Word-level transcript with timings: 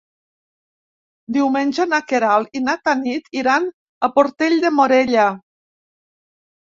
Diumenge 1.35 1.85
na 1.91 1.99
Queralt 2.11 2.59
i 2.59 2.63
na 2.69 2.75
Tanit 2.89 3.29
iran 3.41 3.69
a 4.09 4.13
Portell 4.17 4.57
de 4.67 4.73
Morella. 4.79 5.27